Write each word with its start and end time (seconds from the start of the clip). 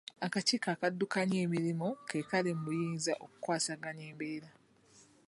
Akakiiko 0.25 0.67
akaddukanya 0.75 1.37
emirimu 1.45 1.87
ke 2.07 2.19
kaali 2.29 2.51
mu 2.55 2.63
buyinza 2.65 3.11
okwasaganya 3.25 4.03
embeera 4.11 4.49